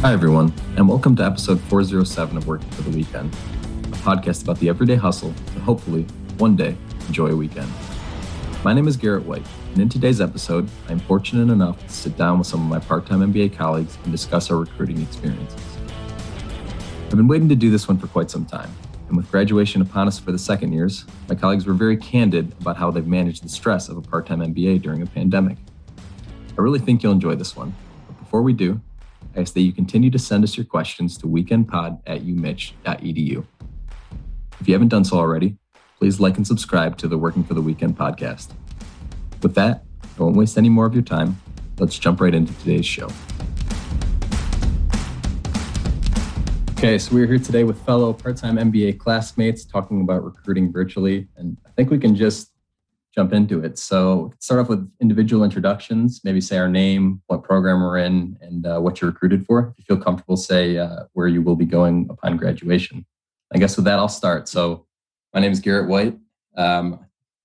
[0.00, 4.58] Hi, everyone, and welcome to episode 407 of Working for the Weekend, a podcast about
[4.58, 6.02] the everyday hustle to hopefully,
[6.38, 6.76] one day,
[7.06, 7.70] enjoy a weekend.
[8.64, 12.16] My name is Garrett White, and in today's episode, I am fortunate enough to sit
[12.16, 15.73] down with some of my part time MBA colleagues and discuss our recruiting experiences.
[17.06, 18.70] I've been waiting to do this one for quite some time,
[19.08, 22.76] and with graduation upon us for the second years, my colleagues were very candid about
[22.76, 25.58] how they've managed the stress of a part time MBA during a pandemic.
[26.58, 27.74] I really think you'll enjoy this one,
[28.08, 28.80] but before we do,
[29.36, 33.46] I ask that you continue to send us your questions to weekendpod at umich.edu.
[34.60, 35.56] If you haven't done so already,
[35.98, 38.52] please like and subscribe to the Working for the Weekend podcast.
[39.42, 39.84] With that,
[40.18, 41.40] I won't waste any more of your time.
[41.78, 43.08] Let's jump right into today's show.
[46.84, 51.26] Okay, so we're here today with fellow part time MBA classmates talking about recruiting virtually,
[51.38, 52.50] and I think we can just
[53.14, 53.78] jump into it.
[53.78, 58.66] So, start off with individual introductions, maybe say our name, what program we're in, and
[58.66, 59.68] uh, what you're recruited for.
[59.70, 63.06] If you feel comfortable, say uh, where you will be going upon graduation.
[63.54, 64.46] I guess with that, I'll start.
[64.46, 64.84] So,
[65.32, 66.18] my name is Garrett White,
[66.54, 67.00] um,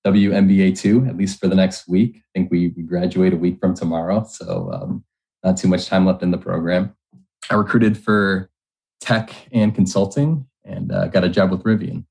[0.05, 2.17] WMBA 2, at least for the next week.
[2.17, 5.05] I think we, we graduate a week from tomorrow, so um,
[5.45, 6.93] not too much time left in the program.
[7.49, 8.49] I recruited for
[8.99, 12.05] tech and consulting and uh, got a job with Rivian.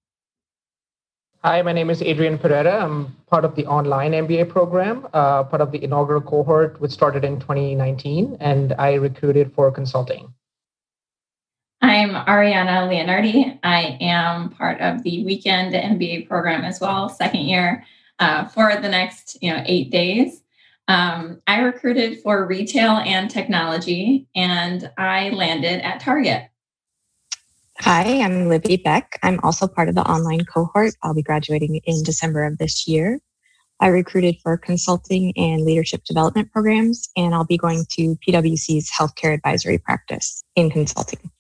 [1.44, 2.84] Hi, my name is Adrian Pereira.
[2.84, 7.24] I'm part of the online MBA program, uh, part of the inaugural cohort, which started
[7.24, 10.34] in 2019, and I recruited for consulting.
[11.80, 13.60] I'm Ariana Leonardi.
[13.62, 17.84] I am part of the weekend MBA program as well, second year
[18.18, 20.42] uh, for the next you know eight days.
[20.88, 26.48] Um, I recruited for retail and technology, and I landed at Target.
[27.82, 29.20] Hi, I'm Libby Beck.
[29.22, 30.94] I'm also part of the online cohort.
[31.04, 33.20] I'll be graduating in December of this year.
[33.78, 39.32] I recruited for consulting and leadership development programs, and I'll be going to PwC's healthcare
[39.32, 41.30] advisory practice in consulting.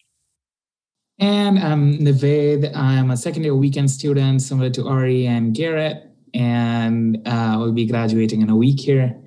[1.18, 2.72] And I'm Naved.
[2.72, 6.04] I'm a second year weekend student, similar to Ari and Garrett,
[6.34, 9.20] and uh, will be graduating in a week here.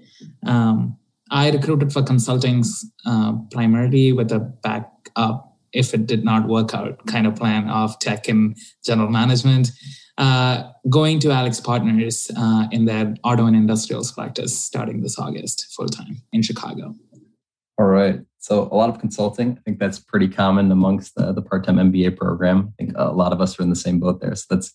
[0.48, 0.98] Um,
[1.30, 2.64] I recruited for consulting
[3.06, 7.98] uh, primarily with a backup if it did not work out kind of plan of
[8.00, 9.72] tech and general management.
[10.18, 15.88] Uh, going to AlixPartners uh, in their auto and industrials practice starting this August full
[15.88, 16.94] time in Chicago.
[17.80, 18.20] All right.
[18.38, 19.58] So a lot of consulting.
[19.58, 22.74] I think that's pretty common amongst the, the part-time MBA program.
[22.74, 24.36] I think a lot of us are in the same boat there.
[24.36, 24.74] So that's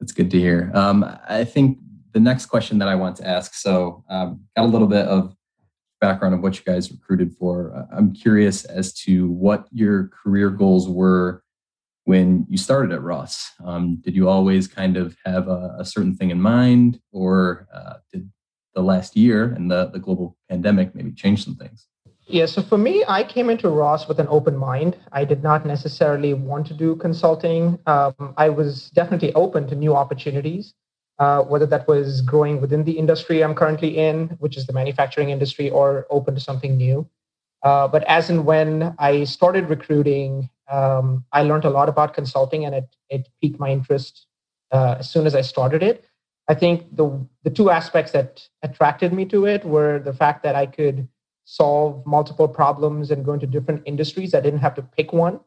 [0.00, 0.70] that's good to hear.
[0.74, 1.78] Um, I think
[2.12, 3.54] the next question that I want to ask.
[3.54, 5.34] So um, got a little bit of
[6.06, 7.54] background of what you guys recruited for.
[7.74, 11.42] Uh, I'm curious as to what your career goals were
[12.04, 13.34] when you started at Ross.
[13.64, 17.94] Um, did you always kind of have a, a certain thing in mind, or uh,
[18.12, 18.30] did
[18.74, 21.86] the last year and the, the global pandemic maybe change some things?
[22.26, 24.96] Yeah, so for me, I came into Ross with an open mind.
[25.12, 27.78] I did not necessarily want to do consulting.
[27.86, 30.74] Um, I was definitely open to new opportunities,
[31.18, 35.30] uh, whether that was growing within the industry I'm currently in, which is the manufacturing
[35.30, 37.08] industry, or open to something new.
[37.62, 42.64] Uh, but as and when I started recruiting, um, I learned a lot about consulting,
[42.64, 44.26] and it it piqued my interest
[44.72, 46.04] uh, as soon as I started it.
[46.48, 50.54] I think the the two aspects that attracted me to it were the fact that
[50.54, 51.08] I could
[51.44, 54.34] solve multiple problems and go into different industries.
[54.34, 55.40] I didn't have to pick one.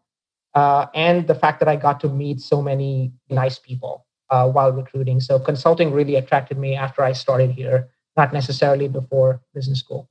[0.54, 4.72] Uh, and the fact that I got to meet so many nice people uh, while
[4.72, 5.20] recruiting.
[5.20, 10.10] So consulting really attracted me after I started here, not necessarily before business school.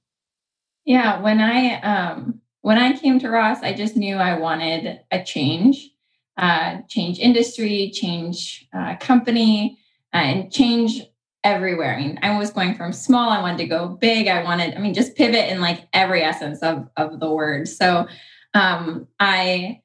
[0.84, 5.22] Yeah, when I um, when I came to Ross, I just knew I wanted a
[5.22, 5.91] change,
[6.37, 9.78] uh, change industry, change uh, company,
[10.15, 11.03] uh, and change
[11.47, 11.94] everywhere.
[11.94, 14.27] I mean, I was going from small, I wanted to go big.
[14.27, 17.69] I wanted, I mean, just pivot in like every essence of, of the word.
[17.69, 18.09] So
[18.53, 19.81] um, I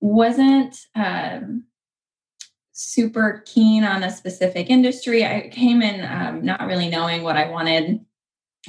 [0.00, 1.64] wasn't um,
[2.74, 5.24] super keen on a specific industry.
[5.24, 8.04] I came in um, not really knowing what I wanted.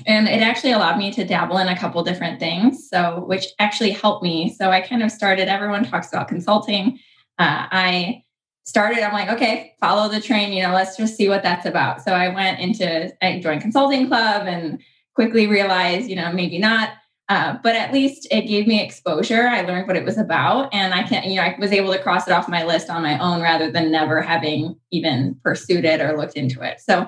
[0.05, 3.91] And it actually allowed me to dabble in a couple different things, so which actually
[3.91, 4.53] helped me.
[4.53, 5.47] So I kind of started.
[5.47, 6.99] Everyone talks about consulting.
[7.39, 8.25] Uh, I
[8.65, 12.01] started i'm like okay follow the train you know let's just see what that's about
[12.01, 14.81] so i went into i joined consulting club and
[15.13, 16.89] quickly realized you know maybe not
[17.27, 19.47] uh, but at least it gave me exposure.
[19.47, 22.27] I learned what it was about and i can't—you know i was able to cross
[22.27, 26.17] it off my list on my own rather than never having even pursued it or
[26.17, 26.79] looked into it.
[26.79, 27.07] So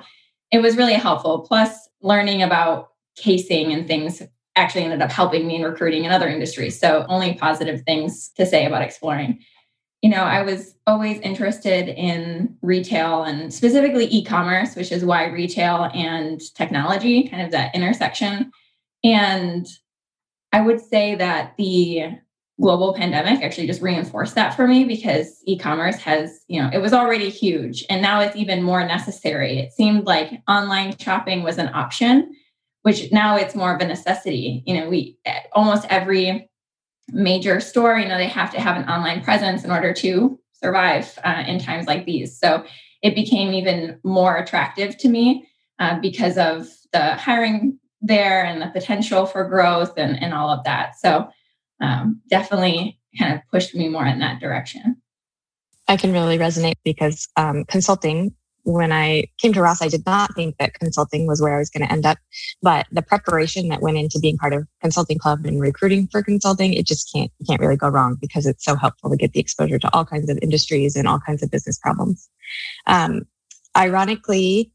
[0.52, 1.42] it was really helpful.
[1.42, 4.22] Plus learning about casing and things
[4.56, 6.80] actually ended up helping me in recruiting in other industries.
[6.80, 9.40] So only positive things to say about exploring.
[10.02, 15.26] You know, I was always interested in retail and specifically e commerce, which is why
[15.26, 18.52] retail and technology kind of that intersection.
[19.04, 19.68] And
[20.52, 22.06] I would say that the
[22.60, 26.92] global pandemic actually just reinforced that for me because e-commerce has you know it was
[26.92, 29.60] already huge and now it's even more necessary.
[29.60, 32.34] It seemed like online shopping was an option
[32.82, 34.64] which now it's more of a necessity.
[34.66, 35.18] You know we
[35.54, 36.50] almost every
[37.10, 41.18] major store you know they have to have an online presence in order to survive
[41.24, 42.40] uh, in times like these.
[42.40, 42.66] So
[43.04, 45.48] it became even more attractive to me
[45.80, 50.64] uh, because of the hiring there and the potential for growth and, and all of
[50.64, 51.28] that so
[51.82, 54.98] um, definitely kind of pushed me more in that direction.
[55.88, 58.34] I can really resonate because um, consulting,
[58.64, 61.70] when I came to Ross, I did not think that consulting was where I was
[61.70, 62.18] going to end up.
[62.62, 66.74] But the preparation that went into being part of consulting club and recruiting for consulting,
[66.74, 69.80] it just can't, can't really go wrong because it's so helpful to get the exposure
[69.80, 72.30] to all kinds of industries and all kinds of business problems.
[72.88, 73.26] Um,
[73.78, 74.74] ironically,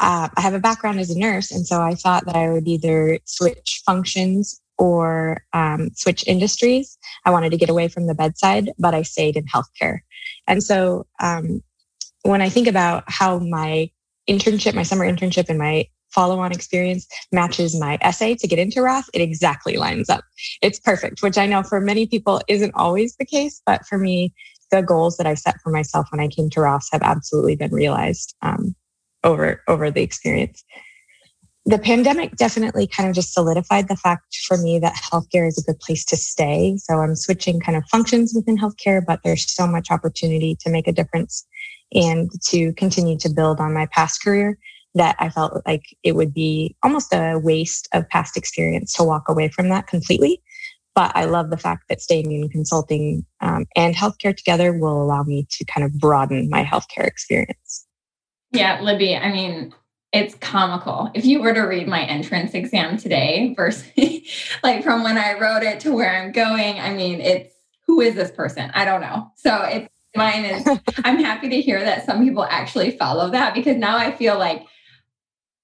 [0.00, 2.66] uh, I have a background as a nurse, and so I thought that I would
[2.66, 6.98] either switch functions or um, switch industries.
[7.24, 10.00] I wanted to get away from the bedside, but I stayed in healthcare.
[10.46, 11.62] And so um,
[12.22, 13.90] when I think about how my
[14.28, 18.80] internship, my summer internship, and my follow on experience matches my essay to get into
[18.80, 20.24] Ross, it exactly lines up.
[20.62, 24.32] It's perfect, which I know for many people isn't always the case, but for me,
[24.70, 27.72] the goals that I set for myself when I came to Ross have absolutely been
[27.72, 28.74] realized um,
[29.24, 30.64] over over the experience
[31.66, 35.62] the pandemic definitely kind of just solidified the fact for me that healthcare is a
[35.62, 36.76] good place to stay.
[36.76, 40.86] So I'm switching kind of functions within healthcare, but there's so much opportunity to make
[40.86, 41.46] a difference
[41.92, 44.58] and to continue to build on my past career
[44.94, 49.28] that I felt like it would be almost a waste of past experience to walk
[49.28, 50.42] away from that completely.
[50.94, 55.24] But I love the fact that staying in consulting um, and healthcare together will allow
[55.24, 57.83] me to kind of broaden my healthcare experience.
[58.54, 59.74] Yeah, Libby, I mean,
[60.12, 61.10] it's comical.
[61.12, 63.84] If you were to read my entrance exam today versus
[64.62, 67.52] like from when I wrote it to where I'm going, I mean, it's
[67.86, 68.70] who is this person?
[68.74, 69.30] I don't know.
[69.36, 70.66] So it's mine is
[71.04, 74.64] I'm happy to hear that some people actually follow that because now I feel like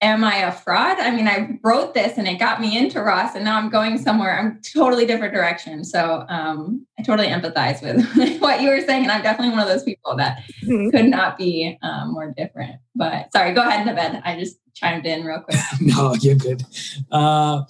[0.03, 0.99] am I a fraud?
[0.99, 3.99] I mean, I wrote this and it got me into Ross, and now I'm going
[3.99, 4.39] somewhere.
[4.39, 5.85] I'm totally different direction.
[5.85, 9.69] So um, I totally empathize with what you were saying, and I'm definitely one of
[9.69, 10.91] those people that mm-hmm.
[10.91, 12.77] could not be um, more different.
[12.95, 14.23] But sorry, go ahead, Naved.
[14.25, 15.59] I just chimed in real quick.
[15.81, 16.63] no, you're good.
[17.11, 17.63] Uh,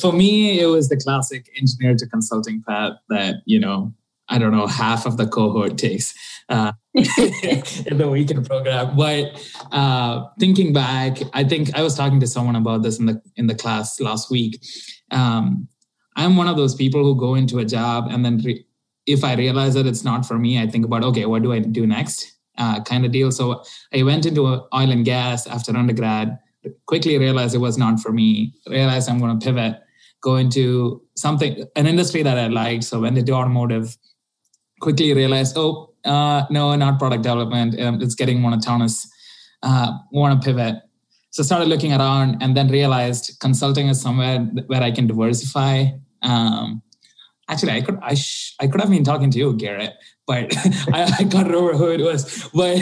[0.00, 3.92] for me, it was the classic engineer to consulting path that you know
[4.28, 6.14] I don't know, half of the cohort takes
[6.48, 8.96] uh, in the weekend program.
[8.96, 9.40] But
[9.72, 13.46] uh, thinking back, I think I was talking to someone about this in the in
[13.46, 14.62] the class last week.
[15.10, 15.68] Um,
[16.16, 18.64] I'm one of those people who go into a job and then re-
[19.06, 21.60] if I realize that it's not for me, I think about okay, what do I
[21.60, 23.30] do next, uh, kind of deal.
[23.30, 23.62] So
[23.94, 26.38] I went into oil and gas after undergrad.
[26.86, 28.52] Quickly realized it was not for me.
[28.66, 29.80] Realized I'm going to pivot,
[30.20, 32.84] go into something an industry that I liked.
[32.84, 33.96] So went into automotive
[34.80, 37.78] quickly realized, oh, uh, no, not product development.
[37.80, 39.10] Um, it's getting monotonous.
[39.62, 40.76] Uh, want to pivot.
[41.30, 45.86] So started looking around and then realized consulting is somewhere where I can diversify.
[46.22, 46.82] Um,
[47.48, 49.94] actually, I could I, sh- I could have been talking to you, Garrett,
[50.26, 50.56] but
[50.92, 52.48] I, I can't remember who it was.
[52.54, 52.80] But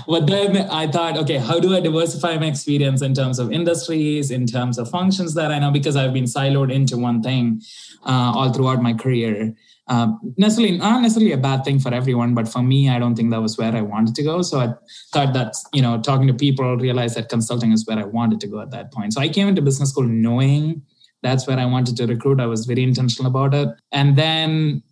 [0.08, 4.30] but then I thought, okay, how do I diversify my experience in terms of industries,
[4.30, 7.62] in terms of functions that I know because I've been siloed into one thing
[8.04, 9.54] uh, all throughout my career
[9.88, 13.30] uh, necessarily not necessarily a bad thing for everyone but for me i don't think
[13.30, 14.42] that was where i wanted to go.
[14.42, 14.68] So i
[15.12, 18.46] thought that you know talking to people realized that consulting is where i wanted to
[18.46, 19.14] go at that point.
[19.14, 20.82] So i came into business school knowing
[21.22, 22.40] that's where i wanted to recruit.
[22.40, 23.68] I was very intentional about it.
[23.92, 24.82] And then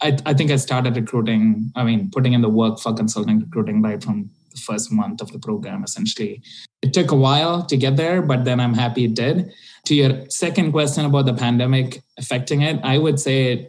[0.00, 3.82] i, I think i started recruiting i mean putting in the work for consulting recruiting
[3.82, 6.42] right from the first month of the program essentially.
[6.82, 9.52] It took a while to get there but then i'm happy it did.
[9.86, 13.68] To your second question about the pandemic affecting it i would say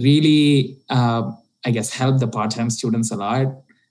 [0.00, 1.30] really, uh,
[1.64, 3.46] I guess, helped the part-time students a lot.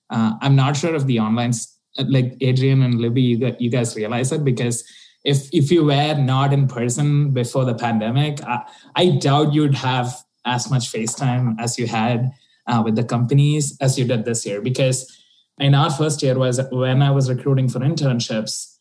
[0.09, 1.53] Uh, I'm not sure if the online,
[1.97, 4.83] like Adrian and Libby, you, you guys realize it because
[5.24, 8.62] if if you were not in person before the pandemic, I,
[8.95, 12.31] I doubt you'd have as much FaceTime as you had
[12.67, 14.62] uh, with the companies as you did this year.
[14.62, 15.12] Because
[15.59, 18.71] in our first year was when I was recruiting for internships.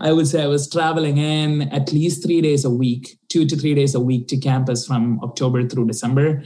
[0.00, 3.56] I would say I was traveling in at least three days a week, two to
[3.56, 6.42] three days a week to campus from October through December.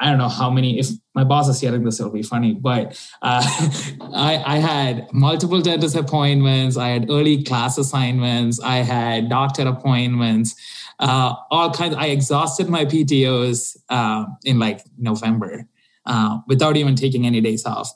[0.00, 0.78] I, don't know how many.
[0.78, 2.54] If my boss is hearing this, it'll be funny.
[2.54, 3.42] But uh,
[4.14, 6.76] I, I had multiple dentist appointments.
[6.76, 8.60] I had early class assignments.
[8.60, 10.54] I had doctor appointments.
[10.98, 11.94] Uh, all kinds.
[11.96, 15.66] I exhausted my PTOS uh, in like November.
[16.06, 17.92] uh, without even taking any days off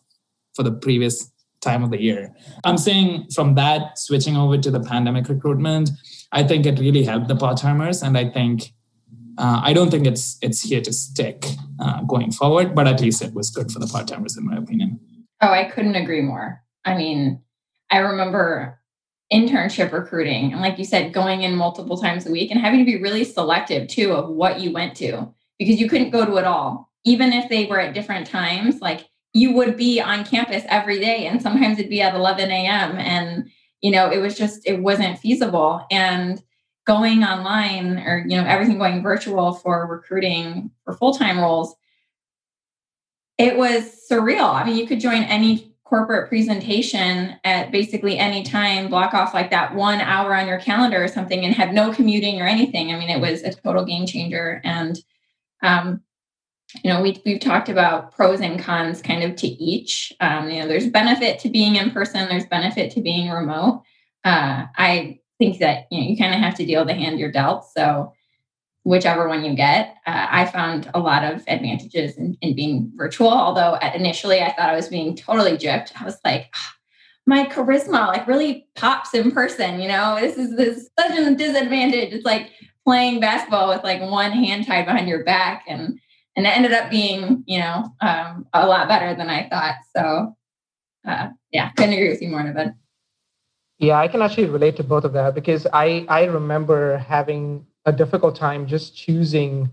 [0.54, 2.34] for the previous time of the year.
[2.64, 5.90] I'm saying from that switching over to the pandemic recruitment,
[6.32, 8.72] I think it really helped the part timers, and I think
[9.38, 11.44] uh, I don't think it's it's here to stick
[11.78, 14.56] uh, going forward, but at least it was good for the part timers, in my
[14.56, 15.00] opinion.
[15.40, 16.62] Oh, I couldn't agree more.
[16.84, 17.42] I mean,
[17.90, 18.80] I remember
[19.32, 22.84] internship recruiting, and like you said, going in multiple times a week and having to
[22.84, 25.28] be really selective too of what you went to
[25.58, 28.80] because you couldn't go to it all, even if they were at different times.
[28.80, 32.96] Like you would be on campus every day, and sometimes it'd be at 11 a.m.
[32.96, 33.50] and
[33.82, 36.42] you know it was just it wasn't feasible and
[36.86, 41.76] going online or you know everything going virtual for recruiting for full-time roles
[43.38, 44.54] it was surreal.
[44.54, 49.50] I mean you could join any corporate presentation at basically any time block off like
[49.50, 52.92] that one hour on your calendar or something and have no commuting or anything.
[52.92, 54.60] I mean it was a total game changer.
[54.64, 54.98] And
[55.62, 56.02] um,
[56.82, 60.12] you know we, we've talked about pros and cons kind of to each.
[60.20, 63.82] Um, you know there's benefit to being in person there's benefit to being remote.
[64.24, 67.32] Uh, i think that you know you kind of have to deal the hand you're
[67.32, 67.66] dealt.
[67.76, 68.12] So
[68.84, 73.30] whichever one you get, uh, I found a lot of advantages in, in, being virtual.
[73.30, 75.90] Although initially I thought I was being totally gypped.
[76.00, 76.70] I was like, oh,
[77.26, 79.80] my charisma like really pops in person.
[79.80, 82.12] You know, this is this such a disadvantage.
[82.12, 82.50] It's like
[82.84, 85.98] playing basketball with like one hand tied behind your back, and
[86.36, 89.76] and it ended up being you know um, a lot better than I thought.
[89.96, 90.36] So
[91.04, 92.74] uh, yeah, couldn't agree with you more, Naved.
[93.78, 97.92] Yeah, I can actually relate to both of that because I I remember having a
[97.92, 99.70] difficult time just choosing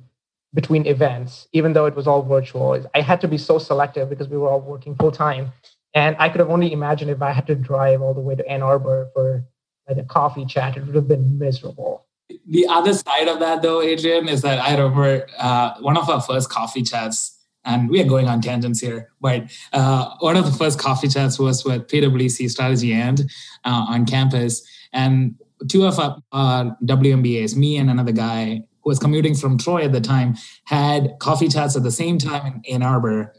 [0.54, 2.86] between events, even though it was all virtual.
[2.94, 5.52] I had to be so selective because we were all working full time,
[5.94, 8.48] and I could have only imagined if I had to drive all the way to
[8.48, 9.46] Ann Arbor for
[9.88, 12.06] like a coffee chat, it would have been miserable.
[12.48, 16.22] The other side of that, though, Adrian, is that I remember uh, one of our
[16.22, 17.33] first coffee chats
[17.66, 21.40] and we are going on tangents here, but uh, one of the first coffee chats
[21.40, 23.22] was with PwC Strategy and
[23.64, 24.68] uh, on campus.
[24.92, 25.36] And
[25.70, 29.94] two of our uh, WMBAs, me and another guy who was commuting from Troy at
[29.94, 33.34] the time, had coffee chats at the same time in Ann Arbor.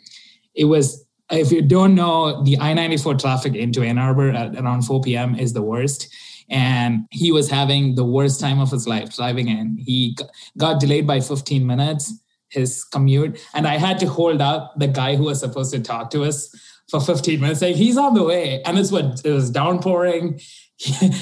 [0.54, 4.82] It was, if you don't know, the I 94 traffic into Ann Arbor at around
[4.82, 5.34] 4 p.m.
[5.34, 6.08] is the worst
[6.50, 9.78] and he was having the worst time of his life driving in.
[9.78, 10.14] He
[10.58, 12.12] got delayed by 15 minutes
[12.54, 13.38] his commute.
[13.52, 16.54] And I had to hold up the guy who was supposed to talk to us
[16.88, 17.62] for 15 minutes.
[17.62, 18.62] Like he's on the way.
[18.62, 20.40] And it's what it was downpouring.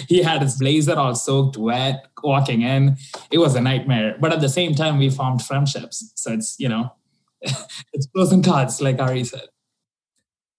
[0.09, 2.97] He, had his blazer all soaked wet walking in.
[3.31, 4.17] It was a nightmare.
[4.19, 6.11] But at the same time, we formed friendships.
[6.17, 6.91] So it's, you know,
[7.93, 9.49] it's pros and cons, like Ari said.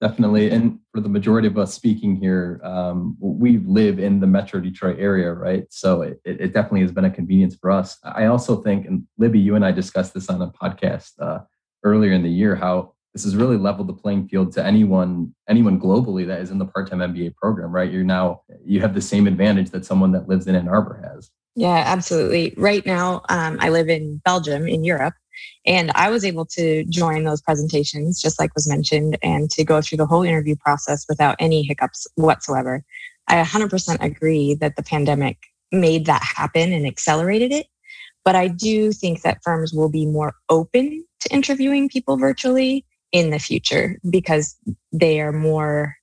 [0.03, 0.50] Definitely.
[0.50, 4.98] And for the majority of us speaking here, um, we live in the Metro Detroit
[5.00, 5.63] area, right?
[5.69, 7.98] So it, it, definitely has been a convenience for us.
[8.03, 11.39] I also think, and Libby, you and I discussed this on a podcast uh,
[11.86, 15.79] earlier in the year, how this has really leveled the playing field to anyone anyone
[15.79, 17.89] globally that is in the part-time MBA program, right?
[17.89, 21.31] You're now you have the same advantage that someone that lives in Ann Arbor has.
[21.55, 22.53] Yeah, absolutely.
[22.57, 25.13] Right now, um, I live in Belgium in Europe,
[25.66, 29.82] and I was able to join those presentations, just like was mentioned, and to go
[29.82, 32.84] through the whole interview process without any hiccups whatsoever.
[33.28, 35.38] I 100% agree that the pandemic
[35.72, 37.68] made that happen and accelerated it.
[38.25, 43.30] But I do think that firms will be more open to interviewing people virtually in
[43.30, 44.56] the future because
[44.92, 45.96] they are more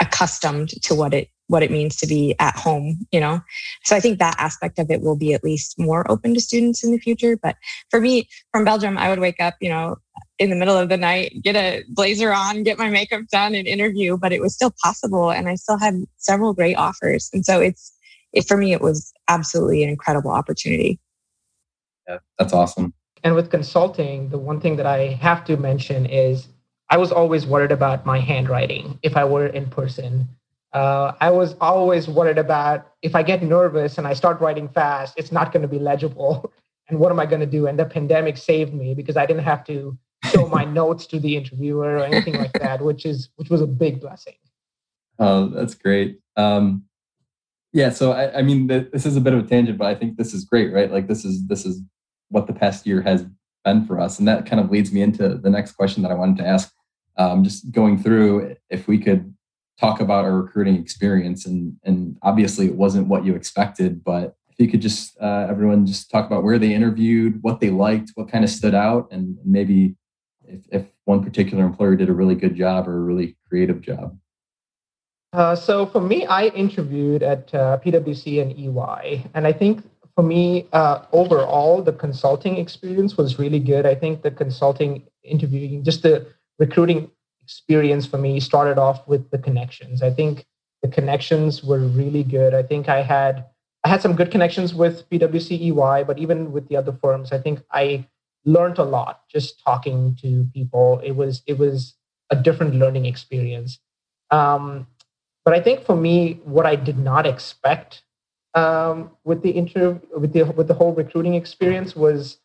[0.00, 3.40] accustomed to what it what it means to be at home, you know?
[3.82, 6.84] So I think that aspect of it will be at least more open to students
[6.84, 7.36] in the future.
[7.36, 7.56] But
[7.90, 9.96] for me, from Belgium, I would wake up, you know,
[10.38, 13.66] in the middle of the night, get a blazer on, get my makeup done and
[13.66, 15.32] interview, but it was still possible.
[15.32, 17.28] And I still had several great offers.
[17.32, 17.92] And so it's,
[18.32, 21.00] it, for me, it was absolutely an incredible opportunity.
[22.08, 22.94] Yeah, that's awesome.
[23.24, 26.46] And with consulting, the one thing that I have to mention is
[26.90, 30.28] I was always worried about my handwriting if I were in person
[30.72, 35.14] uh, I was always worried about if I get nervous and I start writing fast,
[35.16, 36.52] it's not going to be legible.
[36.88, 37.68] And what am I going to do?
[37.68, 41.36] And the pandemic saved me because I didn't have to show my notes to the
[41.36, 44.34] interviewer or anything like that, which is which was a big blessing.
[45.20, 46.18] Oh, that's great.
[46.34, 46.86] Um,
[47.72, 50.16] yeah, so I, I mean, this is a bit of a tangent, but I think
[50.16, 50.90] this is great, right?
[50.90, 51.80] Like this is this is
[52.28, 53.24] what the past year has
[53.64, 56.14] been for us, and that kind of leads me into the next question that I
[56.14, 56.72] wanted to ask.
[57.16, 59.32] Um, just going through, if we could
[59.80, 61.46] talk about our recruiting experience.
[61.46, 65.86] And, and obviously, it wasn't what you expected, but if you could just, uh, everyone
[65.86, 69.38] just talk about where they interviewed, what they liked, what kind of stood out, and
[69.44, 69.96] maybe
[70.44, 74.16] if, if one particular employer did a really good job or a really creative job.
[75.32, 79.82] Uh, so for me, I interviewed at uh, PwC and EY, and I think
[80.16, 83.86] for me, uh, overall, the consulting experience was really good.
[83.86, 86.26] I think the consulting interviewing, just the
[86.58, 87.10] recruiting
[87.50, 90.02] experience for me started off with the connections.
[90.02, 90.46] I think
[90.82, 92.54] the connections were really good.
[92.54, 93.44] I think I had
[93.82, 97.38] I had some good connections with PwC EY, but even with the other firms, I
[97.38, 98.06] think I
[98.44, 101.00] learned a lot just talking to people.
[101.02, 101.94] It was it was
[102.30, 103.80] a different learning experience.
[104.30, 104.86] Um,
[105.44, 108.02] but I think for me, what I did not expect
[108.54, 112.38] um, with the interview with the with the whole recruiting experience was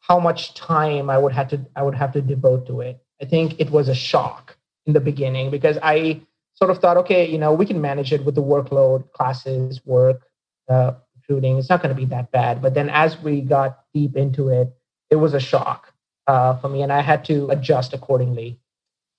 [0.00, 3.03] how much time I would have to I would have to devote to it.
[3.24, 4.54] I think it was a shock
[4.84, 6.20] in the beginning because I
[6.52, 10.26] sort of thought, okay, you know, we can manage it with the workload, classes, work,
[10.68, 11.56] uh, recruiting.
[11.56, 12.60] It's not going to be that bad.
[12.60, 14.76] But then as we got deep into it,
[15.08, 15.90] it was a shock
[16.26, 18.58] uh, for me, and I had to adjust accordingly.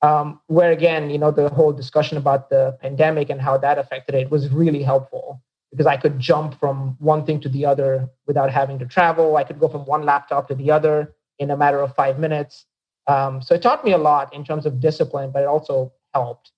[0.03, 4.13] Um, where again, you know, the whole discussion about the pandemic and how that affected
[4.13, 8.51] it was really helpful because I could jump from one thing to the other without
[8.51, 9.35] having to travel.
[9.35, 12.67] I could go from one laptop to the other in a matter of five minutes.
[13.07, 16.51] Um, so it taught me a lot in terms of discipline, but it also helped.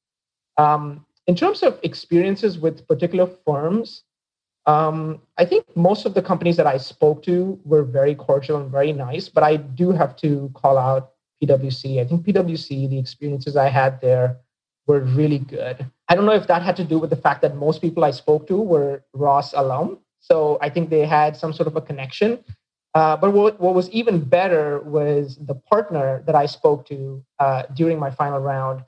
[0.58, 4.04] Um, in terms of experiences with particular firms,
[4.66, 8.72] um, I think most of the companies that I spoke to were very cordial and
[8.72, 11.12] very nice, but I do have to call out
[11.42, 12.02] PwC.
[12.02, 14.38] I think PwC, the experiences I had there
[14.86, 15.86] were really good.
[16.10, 18.12] I don't know if that had to do with the fact that most people I
[18.12, 20.00] spoke to were Ross alum.
[20.20, 22.44] So I think they had some sort of a connection.
[22.94, 27.64] Uh, but what, what was even better was the partner that I spoke to uh,
[27.76, 28.84] during my final round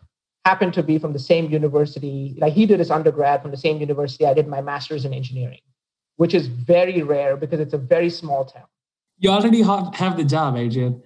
[0.46, 2.36] happened to be from the same university.
[2.40, 5.60] Like he did his undergrad from the same university I did my master's in engineering,
[6.16, 8.64] which is very rare because it's a very small town.
[9.20, 11.04] You already have the job, Adrian.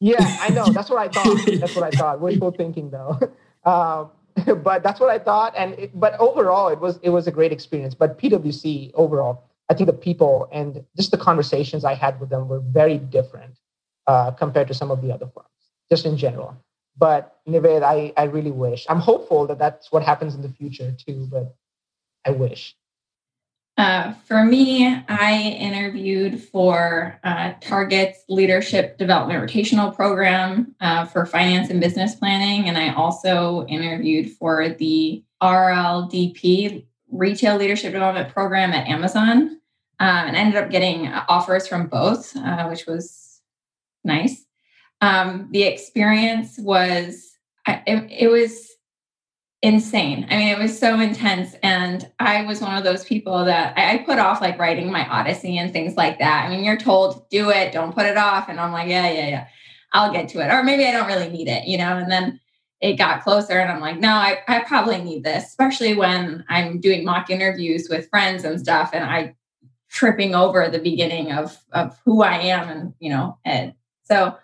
[0.00, 0.66] Yeah, I know.
[0.66, 1.46] That's what I thought.
[1.60, 2.20] That's what I thought.
[2.20, 3.18] Wishful thinking, though.
[3.62, 4.10] Um,
[4.62, 5.54] but that's what I thought.
[5.56, 7.94] And it, but overall, it was it was a great experience.
[7.94, 12.48] But PwC overall, I think the people and just the conversations I had with them
[12.48, 13.56] were very different
[14.08, 15.46] uh, compared to some of the other firms,
[15.88, 16.56] just in general.
[16.98, 18.84] But Naved, I I really wish.
[18.88, 21.28] I'm hopeful that that's what happens in the future too.
[21.30, 21.54] But
[22.26, 22.74] I wish.
[23.78, 31.70] Uh, for me, I interviewed for uh, Target's Leadership Development Rotational Program uh, for Finance
[31.70, 32.68] and Business Planning.
[32.68, 39.59] And I also interviewed for the RLDP Retail Leadership Development Program at Amazon.
[40.00, 43.40] Um, and I ended up getting offers from both, uh, which was
[44.02, 44.44] nice.
[45.02, 47.32] Um, the experience was,
[47.66, 48.70] it, it was
[49.62, 50.26] insane.
[50.30, 51.54] I mean, it was so intense.
[51.62, 55.58] And I was one of those people that I put off like writing my Odyssey
[55.58, 56.46] and things like that.
[56.46, 58.48] I mean, you're told, do it, don't put it off.
[58.48, 59.46] And I'm like, yeah, yeah, yeah,
[59.92, 60.50] I'll get to it.
[60.50, 61.98] Or maybe I don't really need it, you know?
[61.98, 62.40] And then
[62.80, 66.80] it got closer and I'm like, no, I, I probably need this, especially when I'm
[66.80, 68.90] doing mock interviews with friends and stuff.
[68.94, 69.34] And I
[69.90, 73.74] tripping over the beginning of, of who I am and, you know, and
[74.04, 74.36] so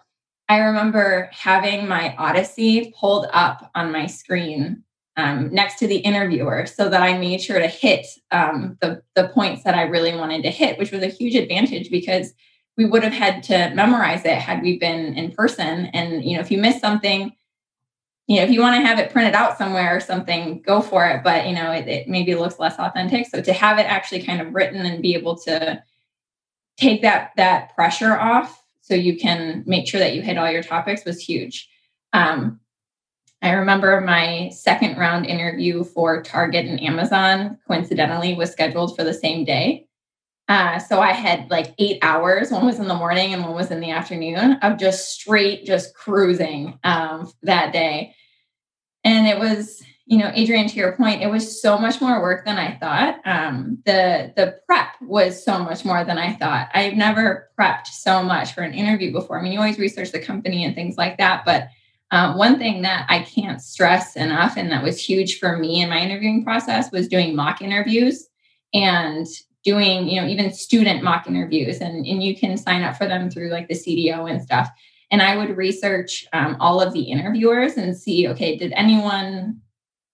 [0.49, 4.85] I remember having my Odyssey pulled up on my screen
[5.17, 9.29] um, next to the interviewer so that I made sure to hit um, the, the
[9.29, 12.33] points that I really wanted to hit, which was a huge advantage because
[12.77, 15.87] we would have had to memorize it had we been in person.
[15.87, 17.33] And, you know, if you miss something,
[18.27, 21.07] you know, if you want to have it printed out somewhere or something, go for
[21.07, 21.23] it.
[21.23, 23.27] But, you know, it, it maybe looks less authentic.
[23.27, 25.83] So to have it actually kind of written and be able to
[26.77, 30.63] take that, that pressure off so you can make sure that you hit all your
[30.63, 31.69] topics was huge.
[32.13, 32.61] Um,
[33.43, 39.15] I remember my second round interview for Target and Amazon coincidentally was scheduled for the
[39.15, 39.86] same day.
[40.49, 42.51] Uh, so I had like eight hours.
[42.51, 45.95] One was in the morning and one was in the afternoon of just straight, just
[45.95, 48.15] cruising um, that day.
[49.03, 52.45] And it was, you know, Adrian, to your point, it was so much more work
[52.45, 53.21] than I thought.
[53.25, 56.69] Um, the the prep was so much more than I thought.
[56.75, 59.41] I've never prepped so much for an interview before.
[59.41, 61.69] I mean, you always research the company and things like that, but
[62.13, 65.89] um, one thing that I can't stress enough, and that was huge for me in
[65.89, 68.29] my interviewing process, was doing mock interviews
[68.73, 69.27] and
[69.67, 71.81] doing, you know, even student mock interviews.
[71.81, 74.71] And, and you can sign up for them through like the CDO and stuff.
[75.11, 79.61] And I would research um, all of the interviewers and see, okay, did anyone,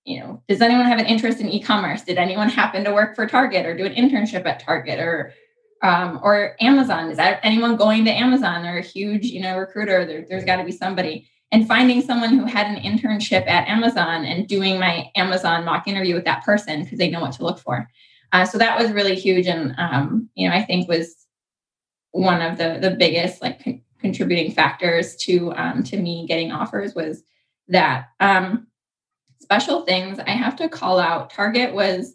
[0.05, 2.01] you know, does anyone have an interest in e-commerce?
[2.03, 5.35] Did anyone happen to work for Target or do an internship at Target or
[5.83, 7.11] um, or Amazon?
[7.11, 8.63] Is that anyone going to Amazon?
[8.63, 10.07] They're a huge, you know, recruiter.
[10.07, 14.25] There, there's got to be somebody and finding someone who had an internship at Amazon
[14.25, 17.59] and doing my Amazon mock interview with that person because they know what to look
[17.59, 17.89] for.
[18.33, 21.15] Uh, so that was really huge, and um, you know I think was
[22.13, 26.95] one of the the biggest like con- contributing factors to um, to me getting offers
[26.95, 27.23] was
[27.69, 28.67] that um,
[29.41, 30.19] special things.
[30.19, 31.31] I have to call out.
[31.31, 32.15] Target was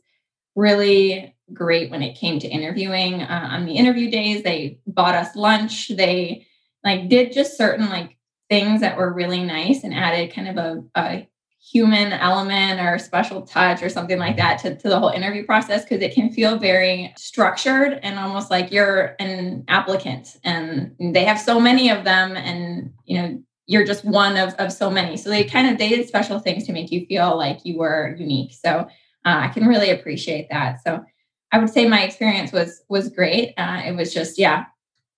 [0.55, 3.21] really great when it came to interviewing.
[3.21, 5.89] Uh, on the interview days, they bought us lunch.
[5.89, 6.47] They
[6.83, 8.17] like did just certain like
[8.49, 11.27] things that were really nice and added kind of a, a
[11.71, 15.83] human element or special touch or something like that to, to the whole interview process
[15.83, 21.39] because it can feel very structured and almost like you're an applicant and they have
[21.39, 25.17] so many of them and you know you're just one of, of so many.
[25.17, 28.15] So they kind of they did special things to make you feel like you were
[28.17, 28.53] unique.
[28.53, 28.85] So uh,
[29.25, 30.81] i can really appreciate that.
[30.83, 31.03] So
[31.51, 33.53] i would say my experience was was great.
[33.57, 34.65] Uh, it was just yeah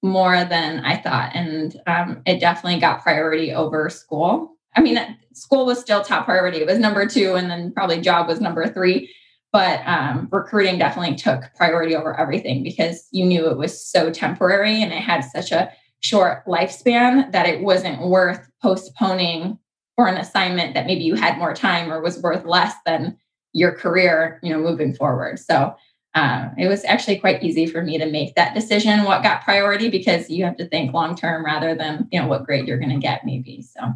[0.01, 1.31] more than i thought.
[1.35, 4.55] And um, it definitely got priority over school.
[4.75, 6.57] I mean, school was still top priority.
[6.57, 9.13] It was number two, and then probably job was number three.
[9.51, 14.83] But um, recruiting definitely took priority over everything because you knew it was so temporary
[14.83, 15.71] and it had such a
[16.01, 19.57] short lifespan that it wasn't worth postponing
[19.95, 23.17] for an assignment that maybe you had more time or was worth less than
[23.53, 25.39] your career, you know, moving forward.
[25.39, 25.75] So
[26.15, 29.89] uh, it was actually quite easy for me to make that decision what got priority
[29.89, 32.89] because you have to think long term rather than you know what grade you're going
[32.89, 33.61] to get maybe.
[33.61, 33.93] So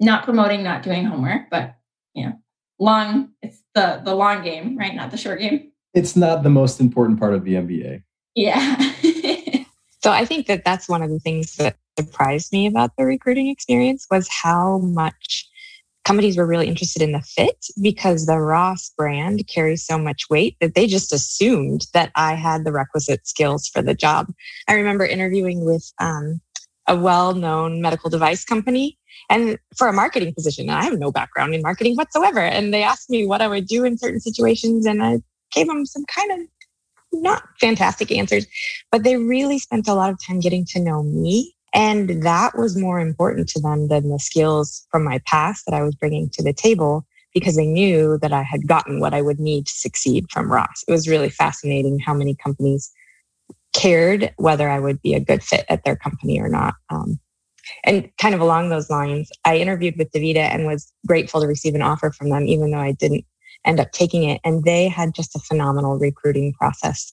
[0.00, 1.76] not promoting not doing homework, but
[2.14, 2.32] you know,
[2.78, 4.94] long it's the the long game, right?
[4.94, 5.70] Not the short game.
[5.94, 8.02] It's not the most important part of the MBA.
[8.34, 8.76] Yeah.
[10.02, 13.48] so I think that that's one of the things that surprised me about the recruiting
[13.48, 15.48] experience was how much
[16.04, 20.56] companies were really interested in the fit because the Ross brand carries so much weight
[20.60, 24.32] that they just assumed that I had the requisite skills for the job.
[24.68, 26.40] I remember interviewing with um,
[26.86, 28.96] a well known medical device company
[29.30, 30.68] and for a marketing position.
[30.68, 32.40] And I have no background in marketing whatsoever.
[32.40, 35.20] And they asked me what I would do in certain situations, and I
[35.52, 36.40] gave them some kind of
[37.12, 38.46] not fantastic answers,
[38.92, 41.54] but they really spent a lot of time getting to know me.
[41.72, 45.82] And that was more important to them than the skills from my past that I
[45.82, 49.38] was bringing to the table because they knew that I had gotten what I would
[49.38, 50.84] need to succeed from Ross.
[50.88, 52.90] It was really fascinating how many companies
[53.72, 56.74] cared whether I would be a good fit at their company or not.
[56.90, 57.20] Um,
[57.84, 61.74] and kind of along those lines, I interviewed with DaVita and was grateful to receive
[61.74, 63.24] an offer from them, even though I didn't
[63.64, 64.40] end up taking it.
[64.44, 67.12] And they had just a phenomenal recruiting process.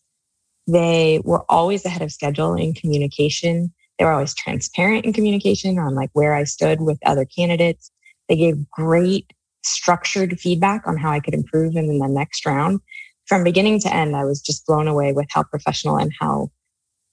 [0.68, 3.74] They were always ahead of schedule in communication.
[3.98, 7.92] They were always transparent in communication on like where I stood with other candidates.
[8.30, 9.32] They gave great
[9.64, 12.80] structured feedback on how I could improve in the next round.
[13.26, 16.50] From beginning to end, I was just blown away with how professional and how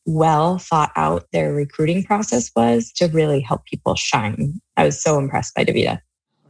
[0.06, 4.60] well thought out their recruiting process was to really help people shine.
[4.76, 6.00] I was so impressed by DaVita.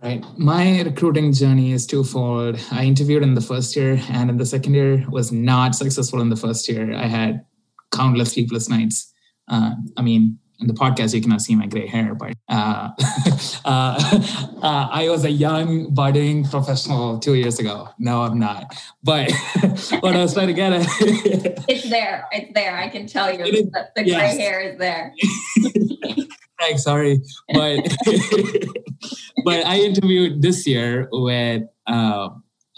[0.03, 0.23] Right.
[0.37, 2.61] My recruiting journey is twofold.
[2.71, 6.29] I interviewed in the first year and in the second year was not successful in
[6.29, 6.95] the first year.
[6.95, 7.45] I had
[7.91, 9.11] countless sleepless nights.
[9.49, 12.91] Uh, I mean, in the podcast you cannot see my gray hair but uh,
[13.65, 14.21] uh,
[14.63, 17.89] uh, i was a young budding professional two years ago.
[17.99, 18.75] No i'm not.
[19.03, 19.31] But
[20.01, 20.87] what i was trying to get at
[21.69, 22.27] it's there.
[22.33, 22.77] It's there.
[22.77, 24.35] I can tell you the, the yes.
[24.35, 25.15] gray hair is there.
[26.59, 27.21] Thanks sorry.
[27.53, 27.81] But
[29.45, 32.29] but i interviewed this year with uh,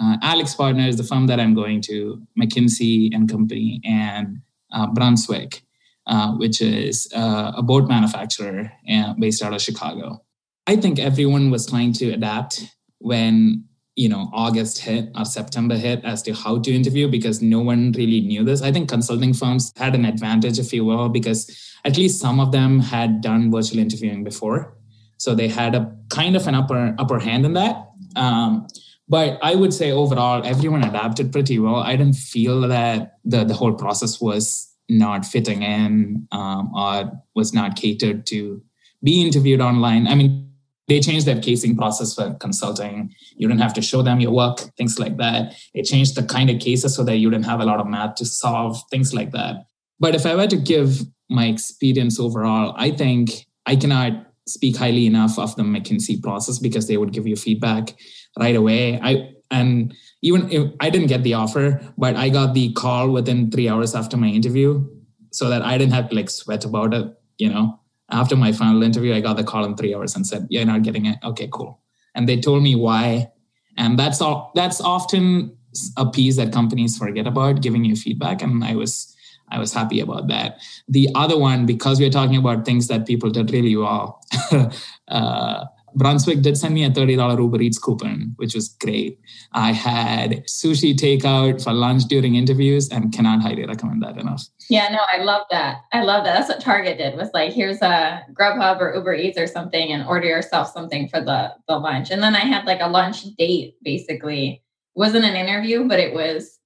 [0.01, 4.40] uh, AlixPartners the firm that i'm going to mckinsey and company and
[4.72, 5.62] uh, brunswick
[6.07, 10.23] uh, which is uh, a boat manufacturer uh, based out of Chicago.
[10.66, 12.64] I think everyone was trying to adapt
[12.99, 13.64] when
[13.95, 17.92] you know August hit or September hit as to how to interview because no one
[17.92, 18.62] really knew this.
[18.62, 21.51] I think consulting firms had an advantage, if you will, because
[21.85, 24.77] at least some of them had done virtual interviewing before,
[25.16, 27.88] so they had a kind of an upper upper hand in that.
[28.16, 28.66] Um,
[29.09, 31.77] but I would say overall, everyone adapted pretty well.
[31.77, 37.53] I didn't feel that the the whole process was not fitting in um, or was
[37.53, 38.62] not catered to
[39.03, 40.07] be interviewed online.
[40.07, 40.51] I mean,
[40.88, 43.12] they changed their casing process for consulting.
[43.37, 45.55] You didn't have to show them your work, things like that.
[45.75, 48.14] They changed the kind of cases so that you didn't have a lot of math
[48.16, 49.66] to solve, things like that.
[49.99, 55.07] But if I were to give my experience overall, I think I cannot speak highly
[55.07, 57.94] enough of the McKinsey process because they would give you feedback
[58.38, 59.01] right away.
[59.03, 63.50] I and even if I didn't get the offer, but I got the call within
[63.50, 64.85] three hours after my interview,
[65.32, 67.06] so that I didn't have to like sweat about it.
[67.38, 67.80] You know,
[68.11, 70.82] after my final interview, I got the call in three hours and said, "You're not
[70.82, 71.80] getting it." Okay, cool.
[72.14, 73.30] And they told me why,
[73.76, 74.52] and that's all.
[74.54, 75.56] That's often
[75.96, 79.12] a piece that companies forget about giving you feedback, and I was.
[79.48, 80.59] I was happy about that.
[80.88, 84.20] The other one, because we're talking about things that people did really well,
[85.09, 85.64] uh,
[85.96, 89.18] Brunswick did send me a $30 Uber Eats coupon, which was great.
[89.52, 94.44] I had sushi takeout for lunch during interviews and cannot highly recommend that enough.
[94.68, 95.78] Yeah, no, I love that.
[95.92, 96.35] I love that.
[96.35, 100.06] That's what Target did was like, here's a Grubhub or Uber Eats or something and
[100.06, 102.11] order yourself something for the, the lunch.
[102.11, 104.62] And then I had like a lunch date basically.
[104.94, 106.59] It wasn't an interview, but it was